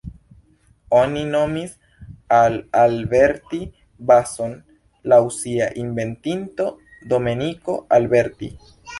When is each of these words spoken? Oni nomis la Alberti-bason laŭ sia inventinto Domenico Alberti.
Oni 0.99 1.21
nomis 1.33 1.73
la 2.13 2.39
Alberti-bason 2.79 4.55
laŭ 5.13 5.19
sia 5.35 5.67
inventinto 5.83 6.67
Domenico 7.13 7.77
Alberti. 7.99 8.51